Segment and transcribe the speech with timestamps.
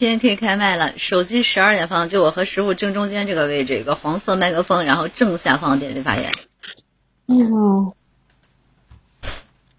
[0.00, 6.32] 今天可以开麦了，手机十二点放，就我和师傅正中间这个位置，一个黄色麦克风，然后正下方点击发言。
[7.26, 7.94] 你好，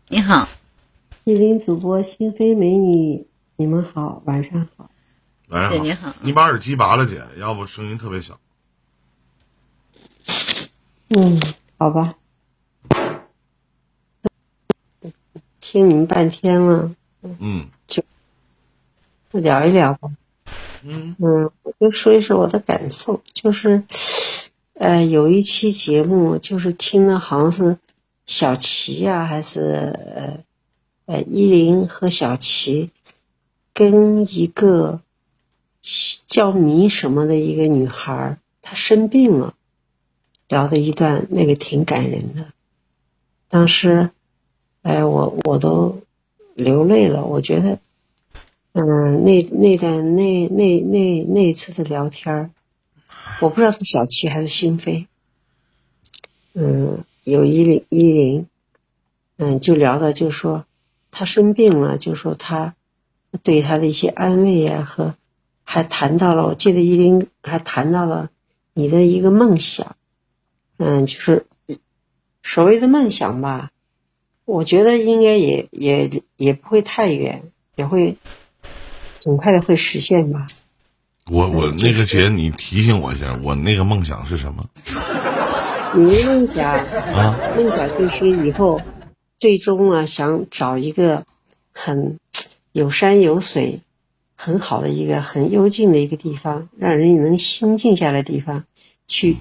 [0.10, 0.48] 你好，
[1.26, 4.92] 吉林主播心飞美女，你们好，晚上好。
[5.48, 8.40] 晚上好，姐你好你把耳机拔了，姐，要不声音特别小。
[11.10, 11.42] 嗯，
[11.80, 12.14] 好吧。
[15.60, 16.92] 听你们半天了，
[17.40, 17.68] 嗯
[19.40, 20.12] 聊一聊吧。
[20.84, 23.84] 嗯嗯，我就说一说我的感受，就是，
[24.74, 27.78] 呃，有一期节目就是听的好像是
[28.26, 30.40] 小齐呀、还是呃
[31.06, 32.90] 呃依林和小齐
[33.74, 35.02] 跟一个
[36.26, 39.54] 叫迷什么的一个女孩儿，她生病了，
[40.48, 42.48] 聊的一段那个挺感人的。
[43.50, 44.10] 当时，
[44.82, 46.02] 哎，我我都
[46.56, 47.78] 流泪了，我觉得。
[48.74, 52.54] 嗯，那那段那那那那次的聊天，
[53.42, 55.08] 我不知道是小七还是心飞。
[56.54, 58.48] 嗯，有依林依林，
[59.36, 60.66] 嗯，就聊到就说
[61.12, 62.74] 他生病了，就说他
[63.44, 65.16] 对他的一些安慰呀、和
[65.66, 68.30] 还谈到了，我记得依林还谈到了
[68.74, 69.98] 你的一个梦想，
[70.78, 71.46] 嗯，就是
[72.42, 73.72] 所谓的梦想吧，
[74.46, 78.16] 我觉得应该也也也不会太远，也会。
[79.24, 80.48] 很快的会实现吧。
[81.30, 84.64] 我我那个姐，你提醒我一下，我那个梦想是什么
[85.96, 87.40] 你的梦想，啊？
[87.56, 88.82] 梦想就是以后
[89.40, 91.26] 最终啊，想找一个
[91.72, 92.20] 很
[92.72, 93.82] 有山有水、
[94.36, 98.66] 很好的一个很幽静的一个地方，让人能心静下来的地方，
[99.06, 99.38] 去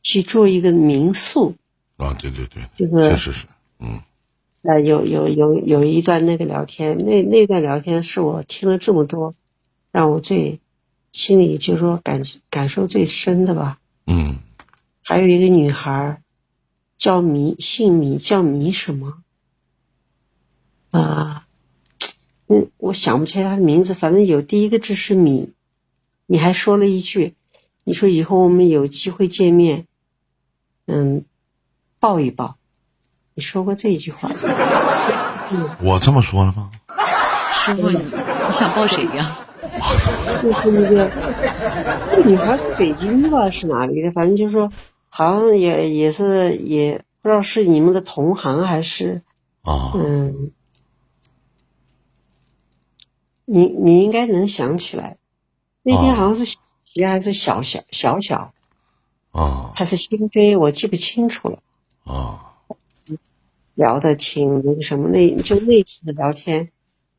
[0.00, 1.54] 去做一个民宿。
[1.96, 3.46] 啊，对对对，这个确实是，
[3.78, 4.00] 嗯
[4.62, 9.34] 呃，有有有有一段那个聊天，那那段聊天是我听了这么多，
[9.90, 10.60] 让我最
[11.12, 13.78] 心里就是说感感受最深的吧。
[14.06, 14.38] 嗯
[15.02, 16.22] 还有一个女孩
[16.96, 19.22] 叫米，姓米，叫米什么？
[20.90, 21.46] 啊、
[22.46, 25.52] 嗯，我想不起来她的名字，反正有第一个字是米。
[26.26, 27.34] 你还说了一句，
[27.82, 29.86] 你说以后我们有机会见面，
[30.86, 31.24] 嗯，
[31.98, 32.56] 抱一抱。
[33.40, 34.28] 你说过这一句话。
[35.80, 36.70] 我这么说了吗？
[37.54, 39.38] 师傅你你想抱谁呀？
[40.42, 41.10] 就是那个，
[42.10, 43.48] 这女孩是北京的吧？
[43.48, 44.10] 是哪里的？
[44.12, 44.70] 反正就是说，
[45.08, 49.22] 好像也也是也不知道是你们的同行还是
[49.62, 50.50] 啊，嗯，
[53.46, 55.16] 你你应该能想起来，
[55.82, 56.58] 那天好像是小
[57.08, 58.52] 还是小小小小
[59.32, 61.58] 啊还是新飞，我记不清楚了。
[62.04, 62.49] 啊，
[63.80, 66.68] 聊的挺那个什么，那就那次的聊天，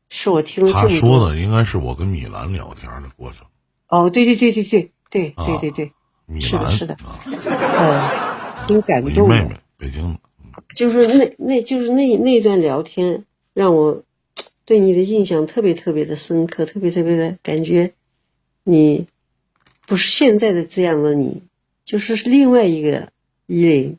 [0.08, 1.18] 是我听了他这么多。
[1.18, 3.44] 说的应该是我跟米兰聊天的过程。
[3.88, 5.92] 哦，对对对对对对啊对对对，
[6.26, 7.18] 米兰是的是的啊，
[8.60, 9.34] 嗯，挺感我一动的。
[9.34, 10.20] 妹妹，北京的。
[10.76, 14.04] 就是那那就是那那段聊天让我
[14.64, 17.92] 对你的印象特别特别的深刻，特别特别的感觉
[18.62, 19.08] 你
[19.86, 21.42] 不是现在的这样的你，
[21.84, 23.10] 就是另外一个
[23.46, 23.98] 依林。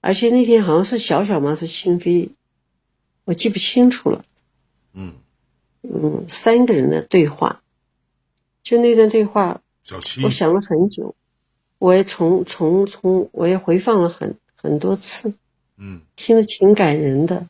[0.00, 1.54] 而且那天好像是小小吗？
[1.54, 2.30] 是心飞，
[3.24, 4.24] 我记不清楚了。
[4.92, 5.14] 嗯，
[5.82, 7.62] 嗯，三个人的对话，
[8.62, 9.60] 就那段对话，
[10.22, 11.14] 我想了很久，
[11.78, 15.34] 我也从从从我也回放了很很多次。
[15.76, 17.48] 嗯听得挺感人的。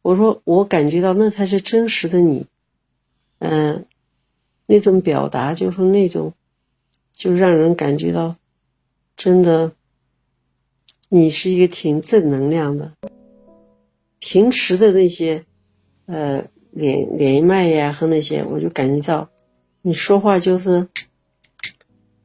[0.00, 2.46] 我说，我感觉到那才是真实的你，
[3.40, 3.84] 嗯、
[4.64, 6.32] 那种表达就是那种，
[7.12, 8.36] 就让人感觉到，
[9.16, 9.72] 真的，
[11.08, 12.92] 你是一个挺正能量的。
[14.18, 15.44] 平时的那些，
[16.06, 19.30] 呃，连连麦呀和那些，我就感觉到，
[19.80, 20.88] 你说话就是，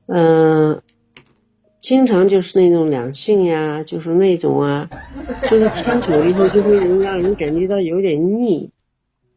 [0.07, 0.81] 嗯、
[1.77, 4.89] 经常就是那种两性呀，就是那种啊，
[5.49, 8.71] 就是听久了以后就会让人感觉到有点腻，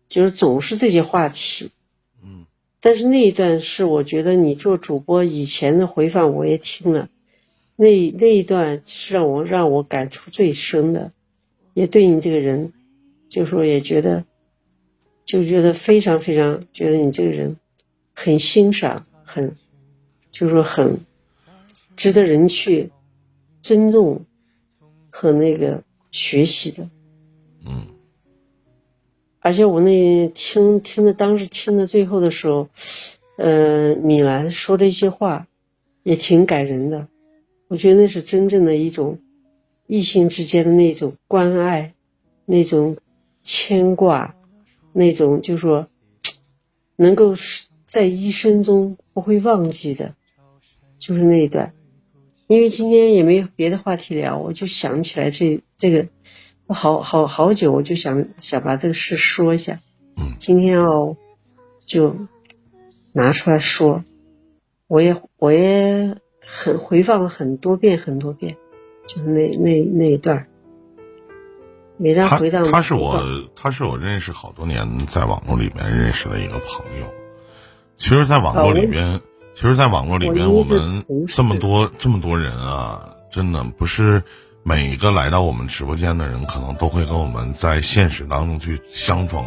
[0.09, 1.71] 就是总是这些话题。
[2.23, 2.47] 嗯
[2.81, 7.09] 但是那一段是我觉得你做主播以前的回放我也听了，
[7.77, 11.13] 那那一段是让我让我感触最深的，
[11.75, 12.73] 也对你这个人，
[13.29, 14.25] 就说也觉得，
[15.25, 17.57] 就觉得非常非常觉得你这个人
[18.15, 19.57] 很欣赏，很，
[20.31, 21.01] 就说很
[21.97, 22.91] 值得人去
[23.61, 24.25] 尊重
[25.11, 26.89] 和那个学习的。
[27.65, 27.89] 嗯
[29.41, 32.69] 而且我那听听的当时听的最后的时候，
[33.37, 35.47] 呃，米兰说的一些话
[36.03, 37.07] 也挺感人的。
[37.69, 39.19] 我觉得那是真正的一种
[39.87, 41.95] 异性之间的那种关爱，
[42.45, 42.97] 那种
[43.43, 44.35] 牵挂，
[44.93, 45.89] 那种就说
[46.97, 50.15] 能够是在一生中不会忘记的，
[50.99, 51.73] 就是那一段。
[52.49, 56.07] 因为今天也没有别的话题聊，我就想起来这这个，
[56.67, 59.81] 我好好好久我就想想把这个事说一下。
[60.17, 61.17] 嗯今天哦，
[61.85, 62.17] 就
[63.13, 64.05] 拿出来说，
[64.87, 66.17] 我也我也
[66.47, 68.57] 很回放了很多遍很多遍，
[69.07, 70.47] 就是那那那一段儿，
[71.97, 73.21] 每当他回到他是我
[73.55, 77.07] 他是我认识好多年在网络里面认识的一个朋友。
[77.97, 79.21] 其实，在网络里边，
[79.55, 84.23] 其实，在网络里边，我们这么多这么多人啊，真的不是
[84.63, 89.43] 每一个来到我们直播间的人，可能都会跟我们在现实当中去相逢，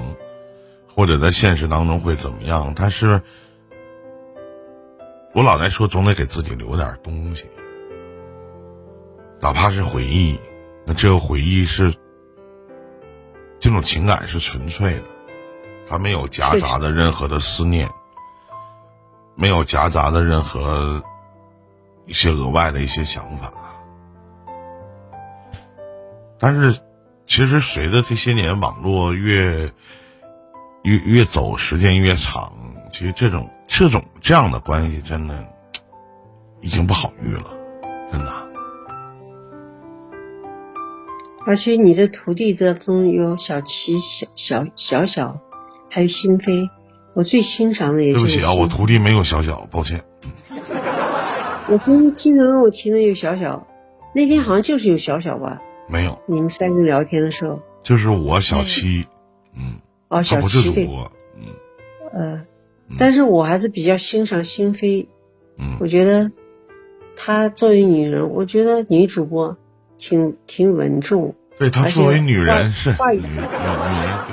[0.88, 2.74] 或者在现实当中会怎么样。
[2.76, 3.22] 但是，
[5.34, 7.46] 我老在说，总得给自己留点东西，
[9.40, 10.40] 哪怕是回忆。
[10.86, 11.94] 那这个回忆是
[13.60, 15.04] 这种情感是纯粹的，
[15.88, 17.88] 它没有夹杂的任何的思念，
[19.36, 21.04] 没有夹杂的任何
[22.08, 23.54] 一些额外的一些想法。
[26.40, 26.82] 但是，
[27.28, 29.72] 其实随着这些年网络越
[30.84, 32.52] 越越走，时间越长，
[32.90, 33.48] 其实这种
[33.80, 35.42] 这种这样的关系真的
[36.60, 37.46] 已经不好遇了，
[38.12, 38.30] 真的。
[41.46, 45.40] 而且你的徒弟当中有小齐、小小小小，
[45.90, 46.70] 还有心飞。
[47.14, 50.04] 我最欣赏的也是对不起啊，我徒弟没有小小，抱歉。
[51.70, 53.66] 我跟经常跟我提的有小小，
[54.14, 55.62] 那天好像就是有小小吧？
[55.88, 59.08] 没有，你们三个聊天的时候，就是我小七，
[59.56, 59.80] 嗯，
[60.10, 61.46] 哦，他小不是主播，嗯
[62.14, 62.42] 呃，
[62.98, 65.08] 但是我还是比较欣赏心扉，
[65.58, 65.78] 嗯。
[65.80, 66.32] 我觉得
[67.16, 69.58] 她作为女人，我觉得女主播
[69.98, 73.22] 挺挺稳重，对她作为女人是话语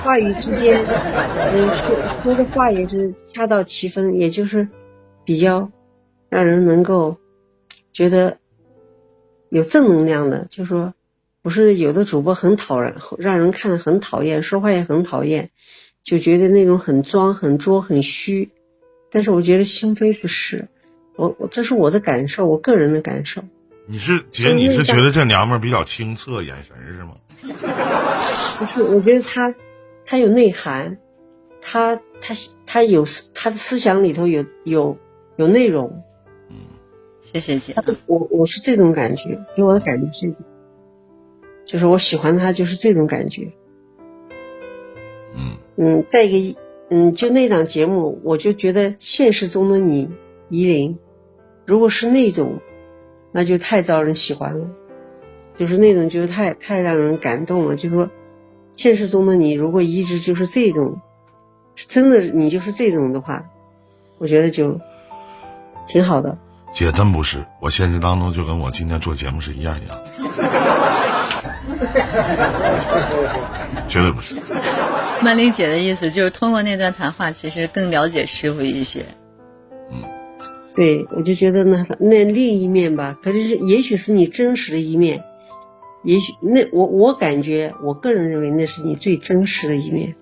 [0.02, 4.68] 话语之间，嗯，说说的话也是恰到其分，也就是
[5.24, 5.70] 比较
[6.28, 7.16] 让人能够
[7.92, 8.38] 觉得
[9.48, 10.94] 有正能量的，就说
[11.42, 15.50] 不是有的主播很讨人，让人看了很讨厌，说话也很讨厌，
[16.06, 18.50] 就觉得那种很装、很作、很虚。
[19.10, 20.68] 但是我觉得心扉不是，
[21.16, 23.42] 我我这是我的感受，我个人的感受。
[23.86, 27.14] 你是姐，你是觉得这娘们儿比较清澈，眼神是吗？
[28.58, 29.52] 不是，我觉得她，
[30.04, 30.98] 她有内涵，
[31.60, 32.34] 她她
[32.66, 33.04] 她有
[33.34, 34.96] 她的思想里头有有
[35.34, 36.04] 有内容，
[36.50, 36.56] 嗯
[37.20, 37.74] 谢谢姐。
[38.06, 40.34] 我我是这种感觉，给我的感觉是，
[41.64, 43.50] 就是我喜欢她就是这种感觉。
[45.34, 46.58] 嗯嗯，再一个，
[46.90, 50.10] 嗯，就那档节目，我就觉得现实中的你，
[50.48, 50.98] 依林，
[51.66, 52.60] 如果是那种，
[53.32, 54.66] 那就太招人喜欢了，
[55.58, 57.76] 就是那种就是太太让人感动了。
[57.76, 58.08] 就说
[58.72, 61.00] 现实中的你，如果一直就是这种，
[61.76, 63.44] 真的你就是这种的话，
[64.18, 64.80] 我觉得就
[65.86, 66.38] 挺好的。
[66.72, 69.98] 姐真不是，我现实当中就跟我今天做节目是一样一样，
[73.88, 74.36] 绝对不是。
[75.22, 79.04] 曼玲姐的意思就是通过那段谈话，其实更了解师傅一些。
[79.90, 80.02] 嗯
[80.74, 85.24] 对，我就觉得那那另一面吧，可是也许是你真实的一面，
[86.04, 90.14] 也许那我我感觉，我个人认为那是你最真实的一面，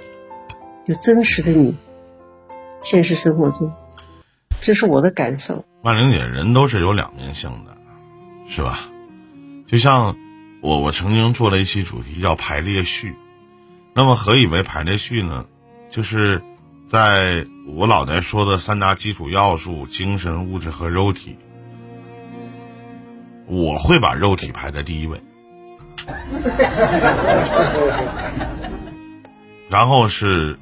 [0.87, 1.75] 就真实的你，
[2.81, 3.73] 现实生活中，
[4.61, 5.65] 这是我的感受。
[5.83, 7.77] 曼玲姐，人都是有两面性的，
[8.49, 8.89] 是吧？
[9.67, 10.17] 就像
[10.63, 13.13] 我我曾经做了一期主题叫排列序，
[13.95, 15.47] 那么何以为排列序呢？
[15.91, 16.43] 就是
[16.89, 21.39] 在我老在说的三大基础要素：精神、物质和肉体。
[23.47, 25.23] 我会把肉体排在第一位，
[29.69, 30.59] 然后是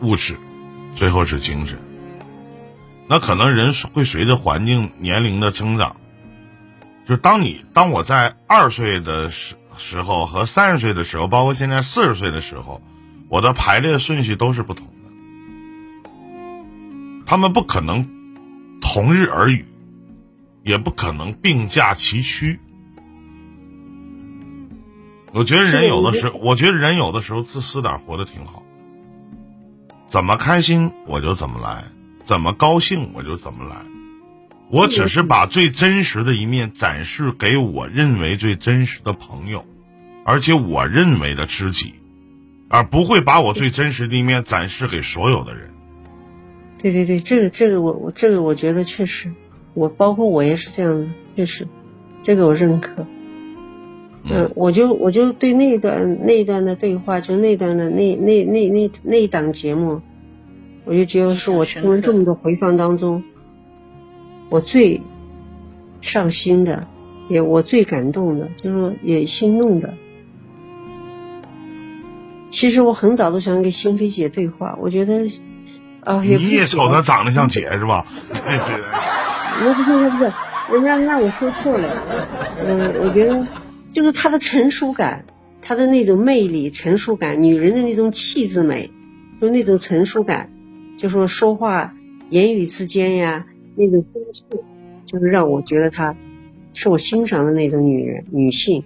[0.00, 0.36] 物质，
[0.94, 1.78] 最后是精神。
[3.08, 5.96] 那可能人会随着环境、年龄的增长，
[7.08, 12.82] 就当你当我在二岁的时时候和三十岁的时候，包括现在四十岁的时候，
[13.28, 14.92] 我的排列顺序都是不同的。
[17.24, 18.08] 他们不可能
[18.80, 19.64] 同日而语，
[20.62, 22.60] 也不可能并驾齐驱。
[25.32, 28.62] 我觉得人有的时候，我觉得人有的时候自私点，活得挺好。
[30.06, 31.84] 怎么开心我就怎么来。
[32.24, 33.76] 怎么高兴我就怎么来，
[34.70, 39.64] 我只是把最真实的一面展示给我认为最真实的朋友，
[40.24, 41.94] 而且我认为的知己，
[42.68, 45.70] 而不会把我最真实的一面展示给所有的人。
[46.76, 49.32] 对对对，这个这个我我这个我觉得确实，
[49.72, 51.66] 我包括我也是这样的，确实，
[52.22, 53.06] 这个我认可。
[54.30, 60.02] 嗯，我就我就对那段那段的对话，就那段的那那那那那一档节目。
[60.84, 63.22] 我就觉得是我听了这么多回放当中，
[64.50, 65.00] 我最
[66.00, 66.86] 上心的，
[67.28, 69.94] 也我最感动的，就是也心动的。
[72.50, 75.26] 其实我很早都想跟心飞姐对话，我觉得
[76.02, 78.06] 啊，也你也瞅她长得像姐是吧？
[78.32, 78.82] 对对。
[79.60, 80.32] 不是不是不是，
[80.72, 82.04] 人家那我说错了。
[82.64, 83.46] 嗯，我觉得
[83.90, 85.24] 就是她的成熟感，
[85.60, 88.90] 她的那种魅力、成熟感，女人的那种气质美，
[89.40, 90.50] 就那种成熟感，
[90.96, 91.92] 就说说话
[92.30, 93.44] 言语之间呀，
[93.78, 94.44] 那种风趣，
[95.04, 96.14] 就是让我觉得她
[96.74, 98.82] 是我欣赏的那种女人、女性。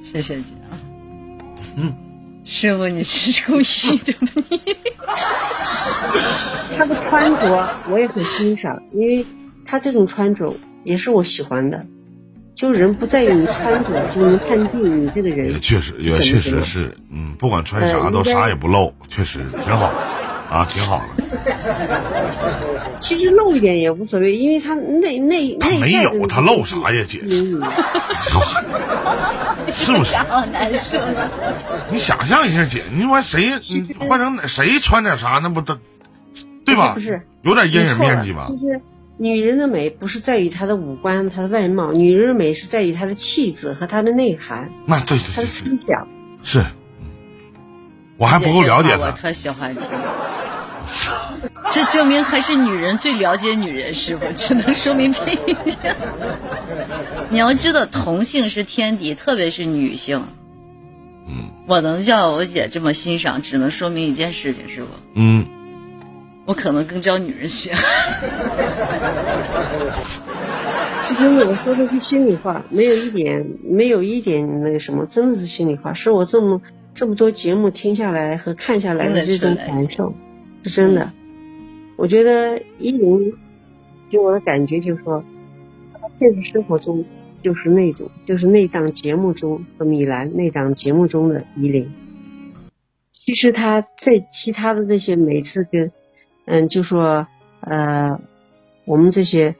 [0.00, 0.78] 谢谢姐啊。
[1.76, 1.92] 嗯。
[2.44, 3.64] 师傅，你是故意
[4.04, 4.28] 的吗？
[6.70, 9.24] 你他的穿着我也很欣赏，因为
[9.64, 10.54] 她这种穿着
[10.84, 11.86] 也是我喜欢的。
[12.54, 15.52] 就人不在于你穿着，就能判定你这个人。
[15.52, 19.90] 也确实，也确实是，嗯，不管穿啥都啥也不露，确实挺好，
[20.54, 21.24] 啊，挺好的。
[23.00, 27.26] 其实露一点也无所谓，因为他那那他没有，他露啥呀，姐？
[27.26, 27.56] 是
[29.92, 30.14] 不是？
[30.28, 30.96] 好难受。
[31.90, 33.50] 你想象一下，姐，你说谁？
[33.72, 35.76] 你换成谁穿点啥，那不都
[36.64, 36.92] 对吧？
[36.94, 38.46] 不是，有点阴影面积吧？
[38.48, 38.80] 就是
[39.18, 44.70] 女人的美不是在于她的五官、她的外貌，女人的美是在于她的气质和她的内涵。
[44.86, 46.06] 那对，她的思想
[46.44, 46.64] 是。
[48.16, 49.06] 我还不够了解她。
[49.06, 49.82] 我特喜欢听。
[51.74, 55.96] 这证明还是女人最了解女人，师傅只能说明这一点。
[57.30, 60.24] 你要知道，同性是天敌，特别是女性。
[61.26, 61.50] 嗯。
[61.66, 64.86] 我能叫我姐这么欣赏，只能说明一件事情，师傅。
[65.14, 65.44] 嗯。
[66.46, 67.78] 我可能更招女人喜欢。
[71.08, 76.62] 是真的，我说的是心里话，没有一点，没有一点那个什么，真的是心里话，是我这么
[76.94, 80.14] 这么多节目听下来和看下来的这种感受。
[80.62, 81.10] 是真的，
[81.96, 83.32] 我觉得依林
[84.10, 85.24] 给我的感觉就是说，
[86.18, 87.04] 现实生活中
[87.42, 91.92] 就是那种，就是那档节目中和米兰，那档节目中的依林。
[93.10, 95.92] 其实他在其他的这些每次跟，
[96.44, 97.26] 嗯，就说
[97.60, 98.20] 呃，
[98.84, 99.54] 我们这些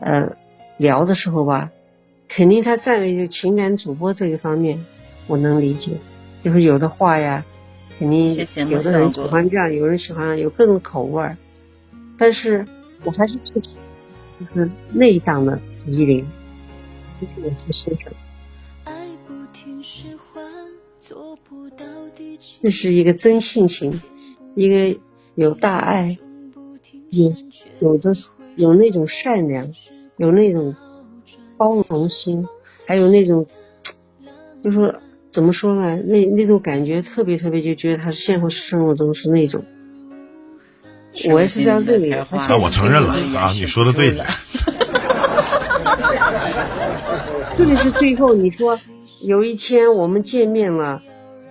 [0.00, 0.36] 呃
[0.78, 1.70] 聊的时候吧，
[2.28, 4.84] 肯定他站为情感主播这一方面，
[5.26, 5.92] 我能理解，
[6.42, 7.44] 就是有的话呀。
[7.96, 8.34] 肯定
[8.68, 11.36] 有的人喜欢这样，有人喜欢有各种口味儿，
[12.16, 12.66] 但是
[13.04, 16.26] 我还是最喜欢就是那一档的依林，
[17.20, 18.12] 这是我最欣赏。
[22.62, 24.00] 这是一个真性情，
[24.54, 24.98] 一个
[25.34, 26.16] 有大爱，
[27.10, 27.32] 有
[27.80, 28.12] 有的
[28.56, 29.72] 有那种善良，
[30.16, 30.74] 有那种
[31.56, 32.46] 包容心，
[32.86, 33.46] 还有那种，
[34.62, 34.94] 就说。
[35.28, 35.96] 怎么说呢？
[35.96, 39.64] 那那种感觉特别特别，就觉得他现实生活中是那种，
[41.30, 42.24] 我也是这样认为。
[42.48, 44.12] 那我承认了啊，你说的对。
[47.56, 48.78] 特别是最后你说
[49.22, 51.00] 有一天我们见面了，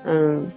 [0.05, 0.51] 嗯，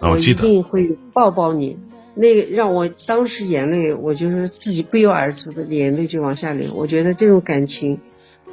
[0.00, 1.76] 我一定会抱抱你。
[2.14, 6.72] 那个让我当时眼泪，我就是自己不由而出的眼泪就往下流。
[6.74, 7.98] 我觉得这种感情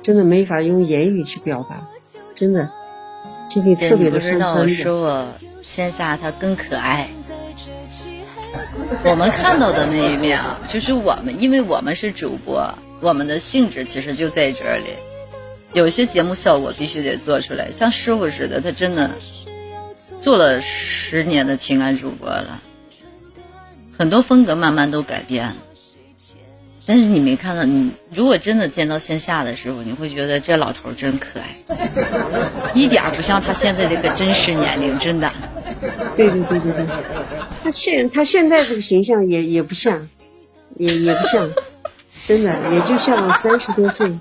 [0.02, 1.88] 真的没法用言语去表达，
[2.34, 2.70] 真的。
[3.50, 5.28] 姐，你不知道我说我
[5.62, 7.10] 线下他更可爱。
[9.04, 14.86] 我们看到的那一面啊，就是我们，因为我们是主播，我们的性质其实就在这里。
[15.74, 19.12] 有些节目效果必须得做出来，像师傅似的，他真的
[20.22, 22.60] 做了十年的情感主播了，
[23.98, 25.56] 很多风格慢慢都改变了。
[26.86, 31.58] 但是你没看到，你如果真的见到线下的时候，你会觉得这老头真可爱，
[32.74, 35.30] 一点不像他现在这个真实年龄，真的。
[36.18, 36.88] 对对对对对，
[37.64, 40.08] 他现他现在这个形象也也不像，
[40.76, 41.50] 也也不像，
[42.26, 44.12] 真的也就像三十多岁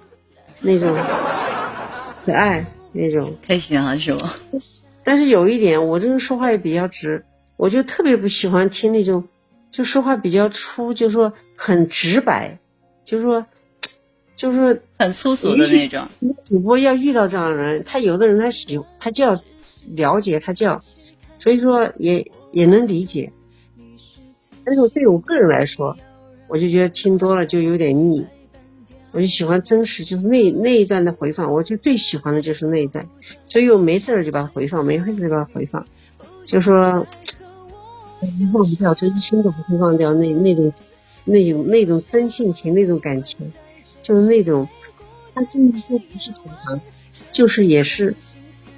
[0.60, 0.94] 那种
[2.24, 4.34] 可爱那种开心啊，是吗？
[5.04, 7.24] 但是有一点，我这人说话也比较直，
[7.56, 9.26] 我就特别不喜欢听那种。
[9.68, 12.58] 就说话比较粗，就说很直白，
[13.04, 13.44] 就说，
[14.34, 16.06] 就是很粗俗的那种。
[16.46, 19.38] 主播要遇到这样的人，他有的人他喜他就要
[19.90, 20.80] 了解，他就要，
[21.46, 23.32] 所以说也也能理解。
[24.64, 25.96] 但是对我个人来说，
[26.48, 28.26] 我就觉得听多了就有点腻，
[29.12, 33.08] 我就喜欢真实，就是那那一段的回放，我就最喜欢的就是那一段，
[33.46, 35.86] 所以我没事儿就把它回放，没事就把它回放，
[36.44, 37.06] 就说。
[38.52, 40.72] 忘不掉，这一生都不会忘掉那那种、
[41.26, 43.52] 那种、那种真性情，那种感情，
[44.02, 44.66] 就是那种，
[45.34, 46.80] 他真的说不是同行，
[47.30, 48.16] 就是也是，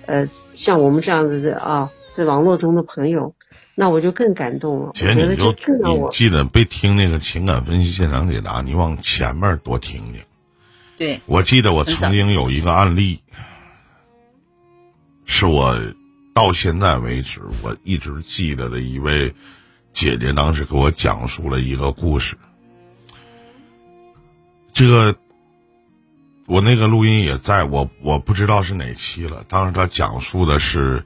[0.06, 3.32] 呃，像我们这样子的啊，在网络中的朋友，
[3.76, 4.90] 那我就更感动了。
[4.92, 10.20] 姐，你就你记得别听那个情感分析现场解答，你往前面多听听。
[10.96, 13.20] 对，我记得我曾经有一个案例，
[15.26, 15.78] 是我
[16.34, 19.32] 到现在为止我一直记得的一位
[19.92, 22.36] 姐姐，当时给我讲述了一个故事。
[24.72, 25.14] 这个
[26.46, 29.44] 我那个录音也在我我不知道是哪期了。
[29.48, 31.04] 当时他讲述的是，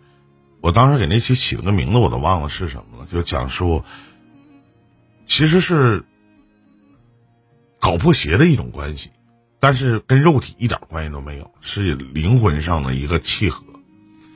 [0.63, 3.07] 我当时给那期起了个名字，我都忘了是什么了。
[3.07, 3.85] 就讲述，
[5.27, 6.05] 其实是
[7.81, 9.11] 搞破鞋的一种关系。
[9.61, 13.63] 但是跟肉体一点关系都没有，是灵魂上的一个契合，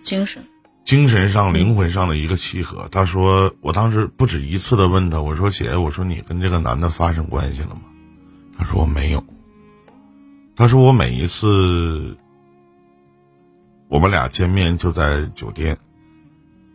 [0.02, 0.44] 精神，
[0.84, 2.88] 精神上、灵魂上的一个契合。
[2.92, 7.82] 他说，我当时不止一次的问他，我说姐，我说你跟这个男的发生关系了吗？
[8.58, 9.24] 他说我没有。
[10.54, 12.16] 他说我每一次
[13.88, 15.76] 我们俩见面就在酒店，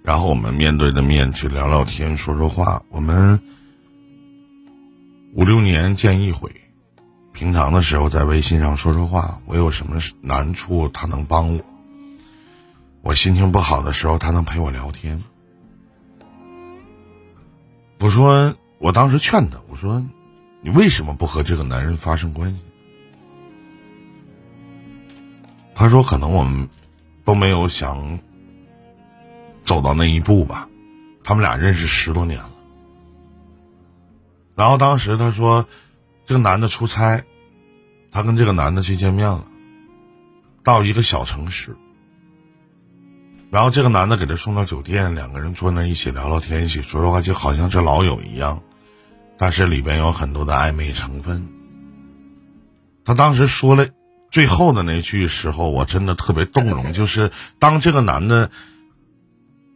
[0.03, 2.83] 然后我们面对着面去聊聊天、说说话。
[2.89, 3.39] 我们
[5.33, 6.51] 五六年见一回。
[7.33, 11.63] 平常的时候在微信上说说话，我有什么难处他能帮我。
[13.01, 15.23] 我心情不好的时候他能陪我聊天。
[17.99, 20.05] 我说，我当时劝他，我说，
[20.61, 22.59] 你为什么不和这个男人发生关系？
[25.73, 26.67] 他说，可能我们
[27.23, 28.19] 都没有想
[29.71, 30.67] 走到那一步吧。
[31.23, 32.51] 他们俩认识十多年了。
[34.55, 35.65] 然后当时他说。
[36.23, 37.25] 这个男的出差，
[38.09, 39.43] 他跟这个男的去见面了，
[40.63, 41.75] 到一个小城市，
[43.49, 48.61] 然后这个男的给他送到酒店，两个人坐那一起聊聊天，一起说说话，就好像是老友一样，
[49.37, 51.49] 但是里边有很多的暧昧成分。
[53.03, 53.89] 他当时说了
[54.29, 58.51] 最后的那句时候，我真的特别动容，就是当这个男的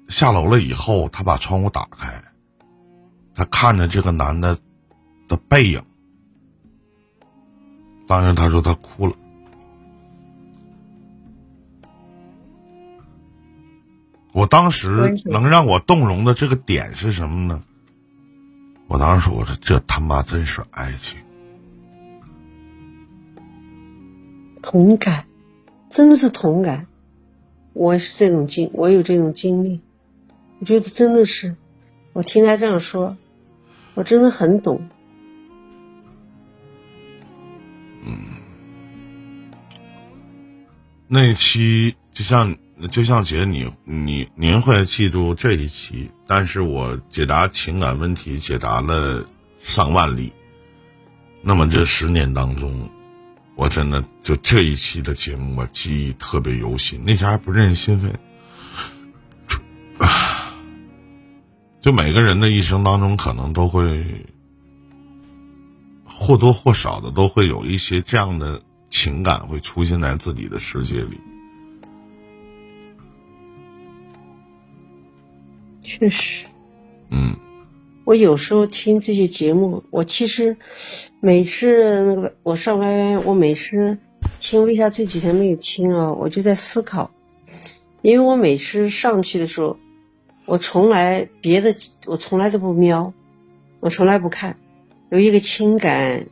[0.08, 2.22] 下楼了以后，他把窗户打开，
[3.34, 4.58] 他看着这个男的
[5.28, 5.82] 的背影。
[8.08, 9.16] 当时他说他哭了，
[14.32, 17.64] 我当时能让我动容的这个点是什么呢？
[18.88, 21.20] 我当时说我说这他妈真是爱情，
[24.62, 25.26] 同感，
[25.90, 26.86] 真的是同感，
[27.74, 29.82] 我是这种经，我有这种经历，
[30.60, 31.56] 我觉得真的是，
[32.14, 33.18] 我听他这样说，
[33.94, 34.90] 我真的很懂。
[38.04, 38.18] 嗯
[41.08, 42.58] 那期就像
[42.90, 49.26] 就像姐你你您会记住这一期，但是我解答情感问题解答了
[49.62, 50.34] 上万例，
[51.42, 52.90] 那么这十年当中，
[53.56, 58.12] 我真的就这一期的节目我记忆特别犹新，那前还不认识心扉，
[61.86, 64.04] 就每个人的一生当中可能都会
[66.04, 68.60] 或多或少的都会有一些这样的。
[68.88, 71.20] 情感会出现在自己的世界里，
[75.84, 76.46] 确实。
[77.10, 77.36] 嗯，
[78.06, 80.56] 我有时候听这些节目，我其实
[81.20, 83.98] 每次那个我上 YY，我每次
[84.40, 86.14] 听，为啥这几天没有听啊？
[86.14, 87.12] 我就在思考，
[88.02, 89.78] 因为我每次上去的时候，
[90.46, 93.14] 我从来别的我从来都不瞄，
[93.80, 94.58] 我从来不看，
[95.10, 96.28] 有一个情感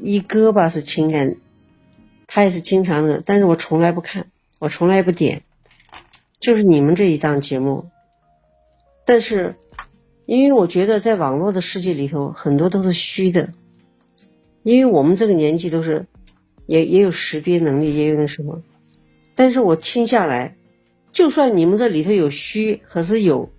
[0.00, 1.36] 一哥吧是情感。
[2.30, 4.26] 他也是经常的，但是我从来不看，
[4.58, 5.44] 我从来不点，
[6.38, 7.88] 就是你们这一档节目。
[9.06, 9.54] 但是，
[10.26, 13.54] 因为我觉得在网络的世界里头，很多都是虚的，
[14.62, 16.04] 因为我们这个年纪都是，
[16.66, 18.62] 也也有识别能力，也有那什么。
[19.34, 20.57] 但是我听下来，
[21.18, 23.50] 就算你们这里头有虚，可是有，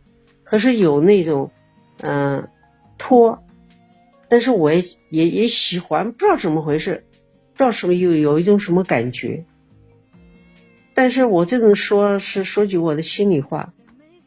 [0.46, 1.52] 可是有那种，
[1.98, 2.48] 嗯，
[2.98, 3.44] 托，
[4.30, 7.04] 但是我也也也喜欢，不知道怎么回事。
[7.52, 9.44] 不知道什么有有一种什么感觉，
[10.94, 13.74] 但是我这种说是说句我的心里话，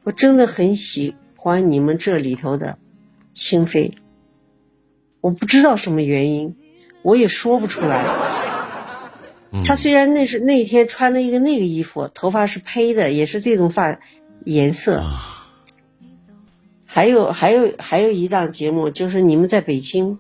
[0.03, 2.77] 我真的很喜欢你们这里头的
[3.33, 3.95] 心扉，
[5.23, 6.55] 我不知道什么原因，
[7.01, 8.05] 我也说不出来。
[9.65, 14.01] 他虽然那是那天穿了一个那个衣服，头发是披的，也是这种发
[14.45, 15.05] 颜色，
[16.87, 20.19] 还有还有还有一档节目就是你们在北京。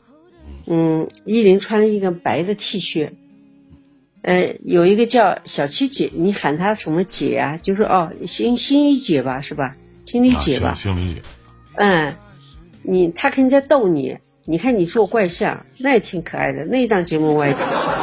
[0.64, 3.10] 嗯，依林穿了一个白的 T 恤，
[4.22, 7.56] 呃，有一个叫小七姐，你喊她什么姐啊？
[7.56, 9.72] 就是哦，心心怡姐吧，是吧？
[10.06, 10.78] 心怡姐吧？
[10.80, 11.22] 姐。
[11.74, 12.14] 嗯，
[12.82, 16.64] 你她肯定在逗你，你看你做怪相，那也挺可爱的。
[16.64, 18.01] 那一档节目我也挺喜欢，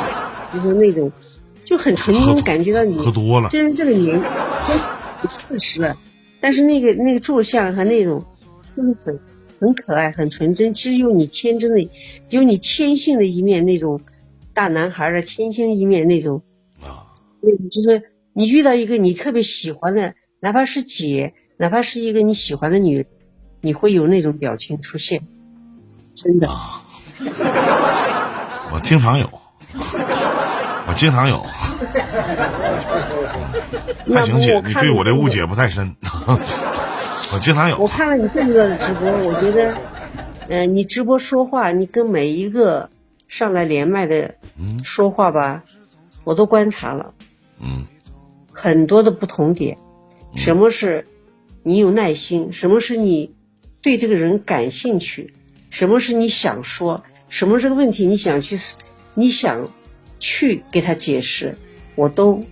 [0.53, 1.11] 就是那种
[1.63, 4.21] 就很纯真，感觉到你喝多了，就是这个年，
[5.27, 5.95] 四十了，
[6.39, 8.25] 但是那个那个坐相和那种
[8.75, 9.19] 就是很
[9.59, 10.71] 很可爱，很纯真。
[10.73, 11.89] 其实有你天真的，
[12.29, 14.01] 有你天性的一面，那种
[14.53, 16.41] 大男孩的天性一面，那种
[16.81, 23.05] 啊，那种就是你遇到一个你特别喜欢的，哪怕是姐，哪怕是一个你喜欢的女人，
[23.61, 25.21] 你会有那种表情出现，
[26.15, 26.49] 真的。
[28.71, 29.27] 我经常有，
[30.89, 31.37] 我经常有。
[34.11, 35.95] 还行，姐，你对我的误解不太深。
[37.31, 37.77] 我经常有。
[37.77, 39.77] 我看了你这么多的直播，我觉得，
[40.47, 42.89] 嗯，你直播说话，你跟每一个
[43.27, 44.33] 上来连麦的
[44.83, 45.63] 说话吧，
[46.23, 47.13] 我都观察了。
[47.61, 47.85] 嗯。
[48.51, 49.77] 很多的不同点，
[50.35, 51.05] 什么是
[51.61, 52.51] 你有耐心？
[52.51, 53.35] 什么是你
[53.83, 55.35] 对这个人感兴趣？
[55.69, 57.03] 什么是你想说？
[57.29, 58.57] 什么这个问题你想去，
[59.13, 59.69] 你想
[60.19, 61.57] 去给他解释，
[61.95, 62.45] 我都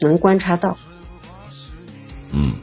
[0.00, 0.78] 能观察到。
[2.32, 2.54] 嗯。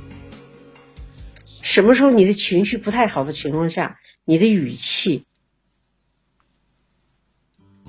[1.62, 5.26] 什么时候你的情绪不太好的情况下，你的语气，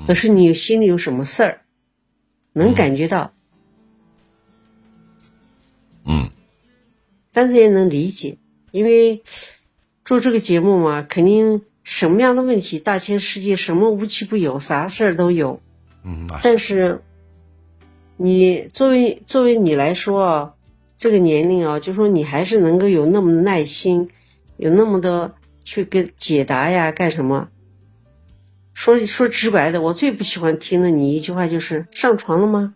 [0.07, 1.61] 可是你心里有什么事儿，
[2.53, 3.33] 能感觉到。
[6.05, 6.31] 嗯。
[7.33, 8.39] 但是也能理解，
[8.73, 9.23] 因为
[10.05, 11.63] 做这个节目嘛，肯定。
[11.89, 12.81] 什么样的问题？
[12.81, 15.63] 大千世界什么无奇不有，啥事儿都有。
[16.09, 17.03] 嗯，但是，
[18.17, 20.55] 你作为作为你来说啊，
[20.97, 24.09] 这个年龄啊，就说你还是能够有那么耐心，
[24.57, 27.49] 有那么的去给解答呀，干什么？
[28.73, 32.75] 说说直白的，我最不喜欢听的你一句话就是“上床了吗？”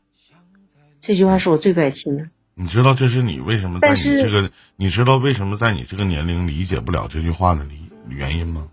[0.98, 2.24] 这句话是我最不爱听的。
[2.54, 4.50] 你知道这是你为什么在你这个？
[4.76, 7.76] 你知道为什么在你这个年龄理解不了这句话的理
[8.08, 8.66] 原因吗？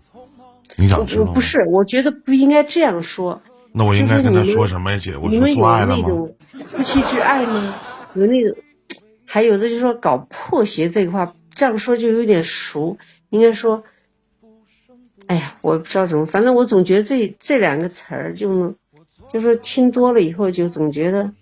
[0.76, 1.32] 你想知道？
[1.32, 3.40] 不是，我觉得不应该这样说。
[3.72, 5.16] 那我应该跟他说什么呀，姐？
[5.16, 6.08] 我说做爱了吗？
[6.66, 7.74] 夫妻之爱吗？
[8.14, 8.56] 有那种，
[9.24, 12.98] 还有的就是说搞破鞋这个话，这样说就有点俗。
[13.30, 13.84] 应该说，
[15.26, 18.74] 哎呀，我不知道怎么，反正我总觉得这这两个词儿就能，
[19.32, 21.32] 就说听多了以后就总觉得。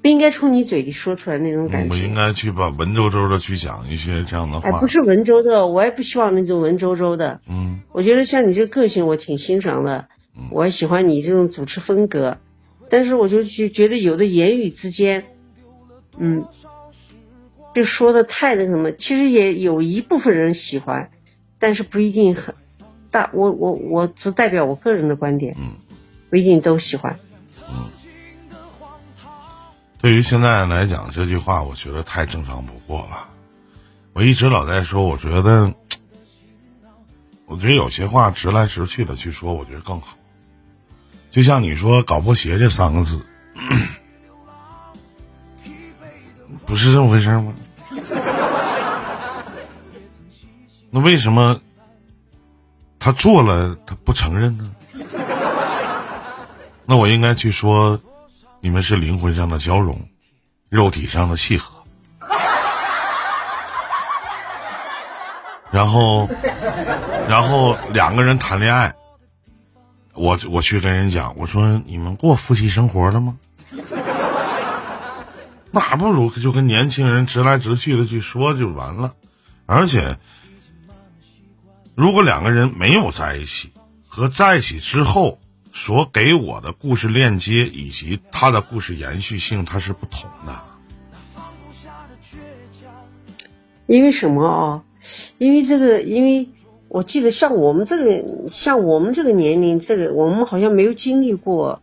[0.00, 1.92] 不应该从你嘴里说出来那种感觉。
[1.92, 4.68] 我应该去把文绉绉的去讲一些这样的话。
[4.68, 7.40] 哎，不是文绉绉，我也不希望那种文绉绉的。
[7.50, 7.80] 嗯。
[7.90, 10.06] 我觉得像你这个性，我挺欣赏的。
[10.38, 10.48] 嗯。
[10.50, 12.38] 我喜欢你这种主持风格，
[12.88, 15.26] 但是我就觉觉得有的言语之间，
[16.16, 16.46] 嗯，
[17.74, 18.92] 就说的太那什么。
[18.92, 21.10] 其实也有一部分人喜欢，
[21.58, 22.54] 但是不一定很
[23.10, 23.30] 大。
[23.34, 25.54] 我我我只代表我个人的观点。
[25.58, 25.72] 嗯。
[26.30, 27.18] 不一定都喜欢。
[29.98, 33.30] 对于现在来讲，这句话我觉得太正常不过了。
[34.12, 35.72] 我一直老在说，我觉得，
[37.46, 40.18] 我觉得有些话直来直去的去说，我觉得更好。
[41.38, 43.24] 就像你说“搞破鞋”这三个字，
[46.66, 47.54] 不是这么回事吗？
[50.90, 51.60] 那为什么
[52.98, 54.68] 他做了他不承认呢？
[56.84, 57.96] 那我应该去说。
[58.60, 59.96] 你们是灵魂上的交融，
[60.68, 61.72] 肉体上的契合，
[65.70, 66.28] 然后，
[67.28, 68.92] 然后两个人谈恋爱，
[70.18, 73.38] 我我去跟人讲，我说你们过夫妻生活了吗？
[75.70, 79.14] 那还不如就跟年轻人直来直去的去说就完了，
[79.66, 80.18] 而且，
[81.94, 83.72] 如果两个人没有在一起，
[84.06, 85.38] 和在一起之后。
[85.70, 90.60] 所给我的故事链接以及他的故事延续性，它是不同的。
[93.86, 94.82] 因为什么啊？
[95.36, 96.48] 因为这个，因为
[96.88, 101.82] 我记得像我们这个，像我们这个年龄，这个我们好像没有经历过。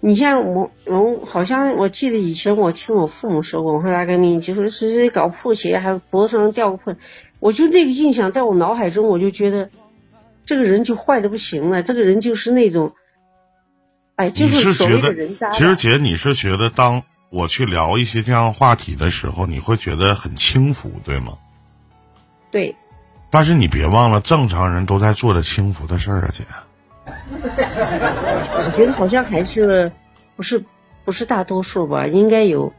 [0.00, 6.94] 你像我，我好像我记得以前我听我父母说过，我说大革命就是谁谁搞破鞋，还有脖子上吊个破，
[7.40, 9.70] 我就那个印象在我脑海中，我就觉得
[10.44, 12.92] 这个人就坏的不行了，这个人就是那种。
[14.14, 15.14] 哎，就是觉得，
[15.52, 21.38] 其实姐，你是觉得，当我去聊一些这样话题的时候，你会觉得很轻浮，对吗？
[22.50, 22.74] 对。
[23.30, 26.44] 但是你别忘了，正常人都在做着轻浮的事儿啊，姐。
[27.06, 29.92] 我觉得好像还是
[30.36, 30.64] 不是
[31.04, 32.72] 不是大多数吧，应该有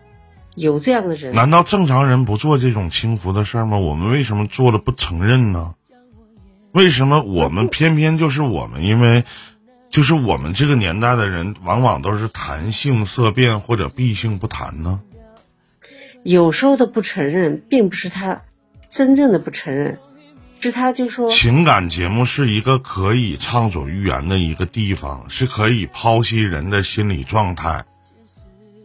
[0.55, 1.33] 有这样的人。
[1.33, 3.77] 难道正常人不做这种轻浮的事儿吗？
[3.77, 5.75] 我们为什么做了不承认呢？
[6.71, 8.83] 为什么我们偏偏就是我们？
[8.83, 9.23] 因为。
[9.91, 15.01] 就是我们这个年代的人，往往都是谈性色变或者避性不谈呢。
[16.21, 18.43] 有时候的不承认，并不是他
[18.87, 19.97] 真正的不承认，
[20.59, 21.29] 是他就说。
[21.29, 27.85] 情感节目是一个可以畅所欲言的一个地方，是可以剖析人的心理状态，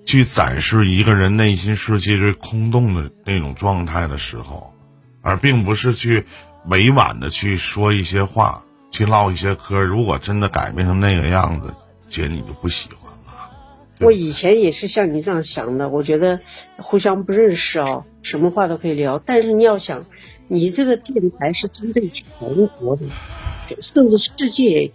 [0.05, 4.73] 去展示一个人内心世界最空洞的那种状态的时候，
[5.23, 6.27] 而并不是去
[6.67, 11.75] 委婉的去说一些话，去唠一些嗑，如果真的改变成那个样子，
[12.09, 13.51] 姐你就不喜欢了。
[14.01, 16.41] 我以前也是像你这样想的，我觉得
[16.79, 19.19] 互相不认识哦，什么话都可以聊。
[19.19, 20.05] 但是你要想，
[20.49, 22.27] 你这个电台是针对全
[22.79, 23.07] 国的，
[23.81, 24.91] 甚至世界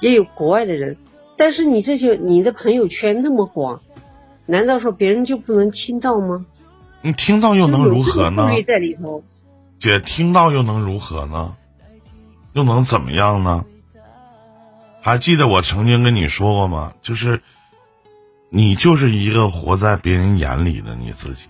[0.00, 0.96] 也有国外的人，
[1.36, 3.80] 但是你这些你的朋友圈那么广，
[4.46, 6.46] 难道说别人就不能听到吗？
[7.00, 8.50] 你听到又能如何呢？
[8.66, 9.22] 在里头，
[9.78, 11.56] 姐听到又能如何呢？
[12.54, 13.64] 又能怎么样呢？
[15.00, 16.92] 还记得我曾经跟你说过吗？
[17.00, 17.40] 就是，
[18.50, 21.46] 你就是一个活在别人眼里的你自己，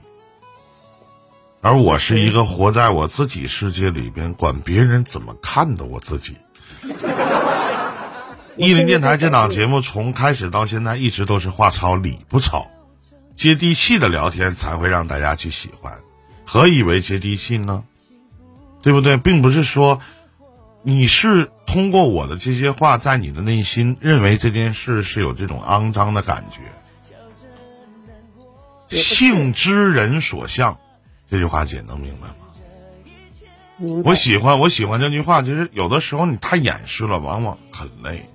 [1.60, 6.36] 而我是一个活在我自己世界里边，管别人怎么看的我自己。
[8.56, 12.68] 一林电台这档节目从开始到现在一直都是话糙理不糙。
[13.34, 16.00] 接地气的聊天才会让大家去喜欢，
[16.44, 17.84] 何以为接地气呢？
[18.82, 19.16] 对不对？
[19.16, 20.00] 并不是说
[20.82, 26.60] 你是通过我的这些话，在你的内心认为这件事是有这种肮脏的感觉。
[28.88, 30.78] 性知人所向，
[31.30, 34.02] 这句话姐能明白吗？
[34.04, 38.28] 我喜欢，我喜欢这句话，就是有的时候你太掩饰了，往往很累。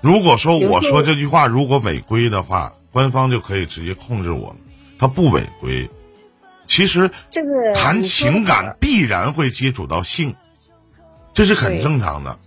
[0.00, 2.74] 如果说我说这句话如果违规的话。
[2.90, 4.56] 官方就可以直接控制我们，
[4.98, 5.88] 他不违规。
[6.64, 10.34] 其实，这个谈情感必然会接触到性，
[11.34, 12.38] 这是很正常的。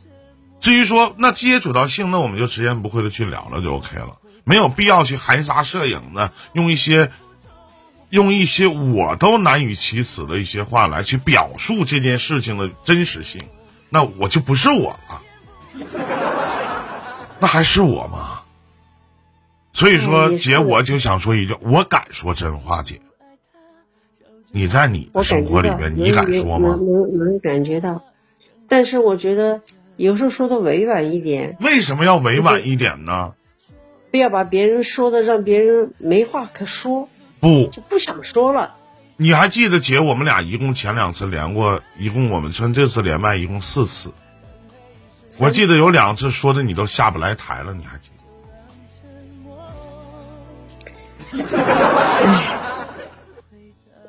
[0.59, 7.11] 至于说那接触到性，那我们就直言不讳的去聊了就 OK 了，没有必要去含沙射影的用一些
[8.11, 13.41] 用一些我都难以启齿的一些话来去表述这件事情的真实性，
[13.89, 15.21] 那我就不是我了，
[17.39, 18.43] 那还是我吗？
[19.73, 22.99] 所以说，姐，我就想说一句，我敢说真话，姐。
[24.51, 26.77] 你在你的生活里边，你敢说吗？
[26.77, 28.03] 能能感觉到，
[28.67, 29.61] 但是我觉得
[29.95, 31.55] 有时候说的委婉一点。
[31.61, 33.33] 为什么要委婉一点呢？
[34.11, 37.07] 不要把别人说的让别人没话可说，
[37.41, 38.75] 不就不想说了。
[39.17, 44.13] 你还记得姐，我们俩一共前两次连过，一共我们趁这次连麦一共四次。
[45.39, 48.09] 我记得有两次说的你都下不来台了，你还记？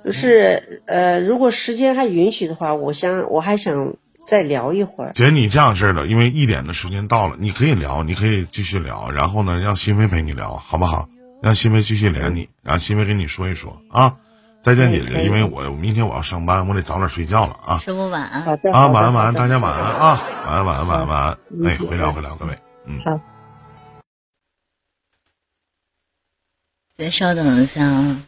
[0.05, 0.13] 得？
[0.13, 5.13] 是呃，如果时间还允许的话，我想我还想再聊一会儿。
[5.15, 11.09] 姐，你这样式的，因为一点的时间到了，你可以聊，你可以继续聊，然后呢，让新飞陪你聊，好不好？
[11.43, 14.17] 让新梅继续连你，让新梅跟你说一说啊。
[14.63, 17.79] 再见，姐姐，因为我明天我要上班，我得早点睡觉了啊。
[17.79, 18.43] 师傅晚安。
[18.43, 18.73] 好的。
[18.73, 21.39] 啊，晚安晚安，大家晚安啊，晚安晚安晚安晚安。
[21.65, 23.01] 哎，回聊回聊，各位，嗯。
[23.05, 23.21] 好。
[26.97, 28.23] 再稍等一下啊。